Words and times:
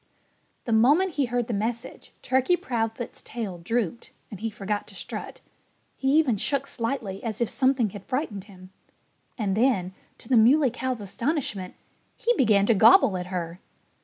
The 0.65 0.73
moment 0.73 1.13
he 1.13 1.25
heard 1.25 1.45
the 1.45 1.53
message 1.53 2.11
Turkey 2.23 2.55
Proudfoot's 2.57 3.21
tail 3.21 3.59
drooped 3.59 4.11
and 4.31 4.39
he 4.39 4.49
forgot 4.49 4.87
to 4.87 4.95
strut. 4.95 5.41
He 5.95 6.13
even 6.17 6.37
shook 6.37 6.65
slightly, 6.65 7.23
as 7.23 7.39
if 7.39 7.51
something 7.51 7.91
had 7.91 8.05
frightened 8.05 8.45
him. 8.45 8.71
And 9.37 9.55
then, 9.55 9.93
to 10.17 10.27
the 10.27 10.37
Muley 10.37 10.71
Cow's 10.71 11.01
astonishment, 11.01 11.75
he 12.17 12.33
began 12.35 12.65
to 12.65 12.73
gobble 12.73 13.15
at 13.15 13.27
her. 13.27 13.59